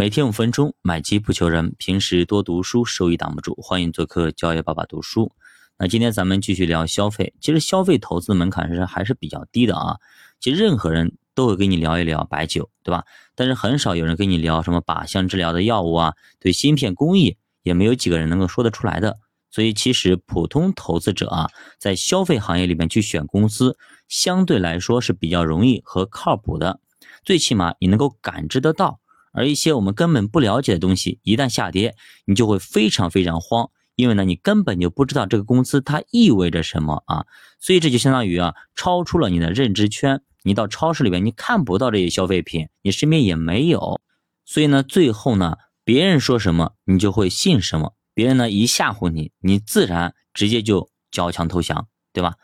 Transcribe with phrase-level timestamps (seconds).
[0.00, 1.74] 每天五分钟，买机不求人。
[1.76, 3.54] 平时多读书，收益挡不住。
[3.56, 5.30] 欢迎做客教育爸爸读书。
[5.78, 7.34] 那今天咱们继续聊消费。
[7.38, 9.98] 其实消费投资门槛是还是比较低的啊。
[10.40, 13.04] 其实任何人都会跟你聊一聊白酒，对吧？
[13.34, 19.18] 但是很少有人跟你聊什么靶向治疗的药物啊，对芯片工艺也没有几个人能够说得出来的。
[19.50, 23.76] 所以其实普通投资者啊，在消费行业里面去选公司，
[24.08, 26.80] 相对来说是比较容易和靠谱的。
[27.22, 28.99] 最起码你能够感知得到。
[29.32, 31.94] 而一些我们根本不了解的东西，一旦下跌，
[32.24, 37.26] 你就会非常非常慌，因为呢，你根本就不知道这个公司它意味着什么啊，
[37.60, 40.22] 所以这就相当于啊，超出了你的认知圈。
[40.42, 44.00] 你到超市里面，你看不到这些消费品，你身边也没有，
[44.46, 47.94] 所以呢，最后呢，别人说什么，你就会信什么。
[48.14, 52.36] 别人呢一吓唬你，你自然直接就交枪投降，对吧？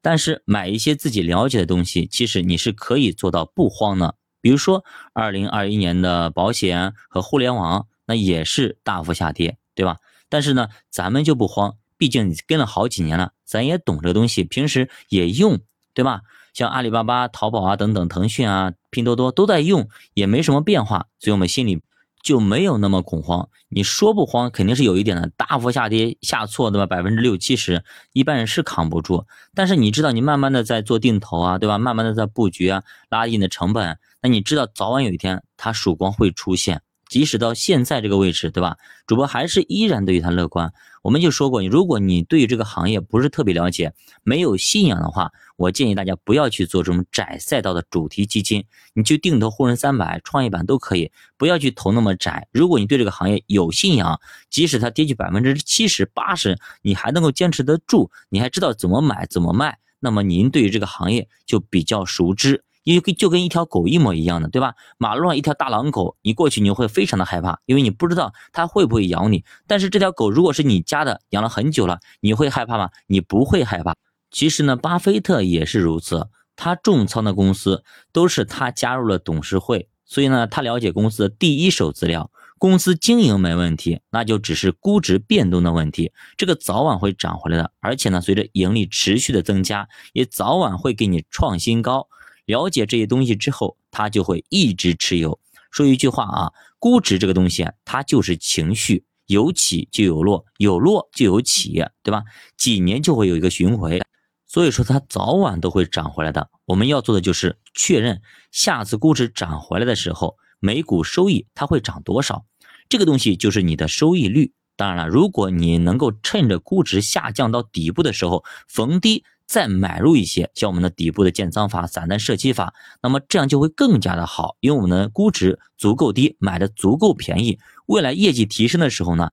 [0.00, 4.14] 但是买一些自己了解的东西，其实你是可以做到不慌的。
[4.40, 9.98] 比如说，二零二一年的保险和互联网，那也是大幅下跌，对吧？
[10.28, 15.60] 但是呢，咱们就不慌，毕竟你跟了好几年了，咱也懂这东西，平时也用，
[15.92, 16.22] 对吧？
[16.52, 21.82] 像阿里巴巴、淘宝啊等等，腾讯啊、拼多多都在用，也没什么变化，所以我们心里。
[22.22, 23.48] 就没有那么恐慌。
[23.68, 25.30] 你说不慌，肯定是有一点的。
[25.36, 26.86] 大幅下跌下挫，对吧？
[26.86, 29.26] 百分之六七十，一般人是扛不住。
[29.54, 31.78] 但是你知道，你慢慢的在做定投啊，对吧？
[31.78, 33.98] 慢慢的在布局啊，拉低你的成本。
[34.22, 36.82] 那你知道，早晚有一天它曙光会出现。
[37.10, 38.76] 即使到现在这个位置，对吧？
[39.04, 40.72] 主播还是依然对于它乐观。
[41.02, 52.46] 我们就说过，如果你对于这个行业不是特别了解，没有信仰的话，我建议大家不要去做这种窄赛道的主题基金，你就定投沪深三百、创业板都可以，不要去投那么窄。
[52.52, 62.62] 如果你对这个行业有信仰，即使它跌去百分之七十、八十，你还能够坚持得住，你还知道怎么买、怎么卖，那么您对于这个行业就比较熟知。
[62.82, 64.74] 因为就跟一条狗一模一样的，对吧？
[64.98, 69.44] 马路上一条大狼狗，你过去你会非常的害怕，因为你不知道它会不会咬你。
[69.66, 72.90] 但是这条狗如果是你家的，养了很久了，你会害怕吗？
[73.06, 73.94] 你不会害怕。
[74.30, 77.82] 其实呢，巴菲特也是如此，他重仓的公司
[78.12, 82.30] 都是他加入了董事会，所以呢，他了解公司的第一手资料。
[82.58, 87.72] 公司经营没问题，那就只是估值变动的问题，这个早晚会涨回来的。
[87.80, 92.08] 而且呢，随着盈利持续的增加，也早晚会给你创新高。
[92.50, 95.38] 了解这些东西之后，他就会一直持有。
[95.70, 102.24] 说一句话啊，估值这个东西，它就是情绪，有起就有落，有落就有起，对吧？
[102.56, 104.02] 几年就会有一个巡回，
[104.48, 106.50] 所以说它早晚都会涨回来的。
[106.64, 112.44] 我们要做的就是确认下次估值涨回来的时候，每股收益它会涨多少，
[112.88, 114.52] 这个东西就是你的收益率。
[114.74, 119.24] 当然了，如果你能够趁着估值下降到底部的时候逢低。
[119.50, 122.72] 再买入一些，像我们的底部的建仓法、散单射击法，
[123.02, 127.58] 那么这样就会更加的好，因为我们的估值足够低，买的足够便宜。
[127.86, 129.30] 未来业绩提升的时候呢，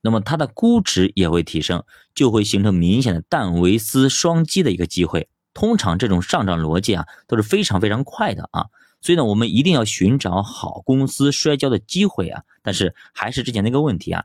[0.00, 1.84] 那么它的估值也会提升，
[2.14, 5.28] 就会形成明显的戴维斯双击的一个机会。
[5.52, 8.68] 通常这种上涨逻辑啊都是非常非常快的啊，
[9.02, 12.42] 所以呢，我们一定要寻找好公司摔跤的机会啊。
[12.62, 14.24] 但是还是之前那个问题啊，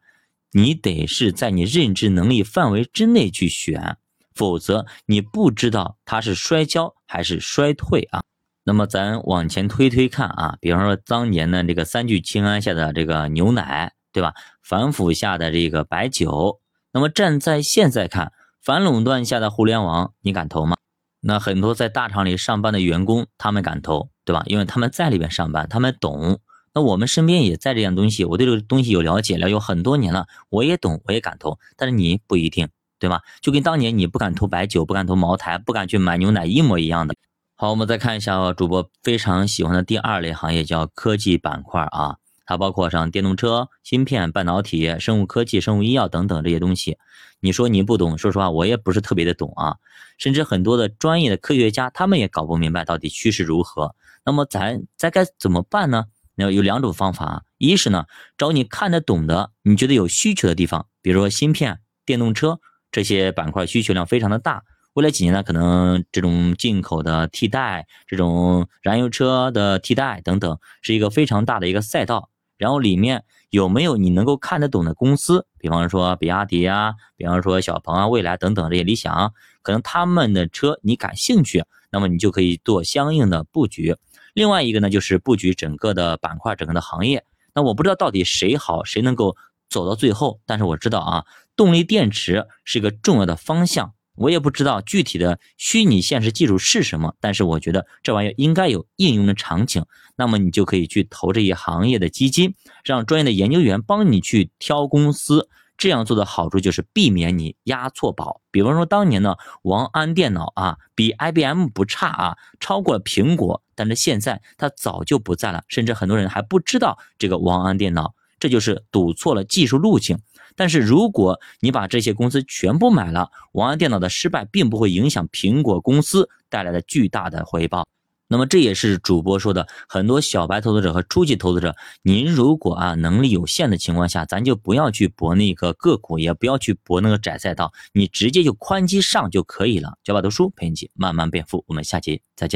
[0.54, 3.98] 你得是在你认知能力范围之内去选。
[4.36, 8.24] 否则你不知道它是摔跤还是衰退啊。
[8.64, 14.34] 那么咱往前推推看啊，比方说当年的这个三聚氰胺下的这个牛奶，对吧？
[14.62, 16.62] 反腐下的这个白酒。
[16.94, 20.78] 那么站在现在看，反垄断下的互联网，你敢投吗？
[21.20, 24.44] 那很多在大厂里上班的员工，他们敢投，对吧？
[24.46, 26.40] 因为他们在里边上班，他们懂。
[26.74, 31.60] 那我们身边也在这样东西，我对这个东西有了解了，有很多年了，我也懂，我也敢投。
[31.76, 32.70] 但是你不一定。
[33.04, 33.20] 对吧？
[33.42, 37.14] 就跟当年你不敢投白酒、不敢投茅台、不敢去买牛奶一模一样的。
[37.54, 42.16] 好，我们再看一下主播非常喜欢的第二类行业，叫科技板块啊。
[42.46, 46.98] 它包括上电动车、芯片、半导体、生物科技、生物医药等等这些东西。
[47.42, 49.76] 你说你不懂，说实话，我也不是特别的懂啊。
[50.18, 53.96] 甚至很多的专业的科学家，他们也搞不明白到底趋势如何。
[54.24, 56.06] 那么咱咱该怎么办呢？
[56.36, 58.06] 那有两种方法，一是呢，
[58.38, 62.60] 找你看得懂的，你觉得有需求的地方，比如说芯片、电动车。
[62.94, 64.64] 这些板块需求量非常的大，
[64.94, 72.30] 未来几年呢，可能这种进口的替代、这种燃油车的替代等等，是一个非常大的一个赛道。
[72.56, 75.48] 然后里面有没有你能够看得懂的公司？
[75.58, 83.98] 比方说比亚迪啊，比方说小鹏啊、蔚来等等这些理想，可能他们的车你感兴趣，那么你就可以做相应的布局。
[84.36, 87.26] 另外一个呢，就是布局整个的板块、整个的行业。
[87.56, 89.36] 那我不知道到底谁好，谁能够
[89.68, 91.26] 走到最后，但是我知道啊。
[91.56, 99.86] 动力电池是一个重要的方向，我也不知道具体的虚拟现实技术是什么，但是我觉得这玩意儿应该有应用的场景。
[100.16, 102.54] 那么你就可以去投这一行业的基金，
[102.84, 105.50] 让专业的研究员帮你去挑公司。
[105.76, 108.42] 这样做的好处就是避免你押错宝。
[108.52, 120.20] 比方说当年呢，王安电脑啊，比 IBM 不差啊，超过了苹果，但是现在它早就不在了，甚至很多人还不知道这个王安电脑，这就是赌错了技术路径。
[120.56, 127.88] 但是如果你把这些公司全部买了，王安电脑的失败并不会影响苹果公司带来的巨大的回报。
[128.30, 140.00] 那么这也是主播说的，很多小白投资者和初级投资者，您如果啊能力有限的情况下，咱就不要去搏那个个股，也不要去搏那个窄赛道，你直接就宽基上就可以了。
[140.04, 142.52] 脚爸读书陪你一起慢慢变富，我们下节再见。